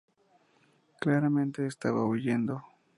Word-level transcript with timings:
Claramente 0.99 1.67
estaba 1.67 2.05
huyendo. 2.07 2.63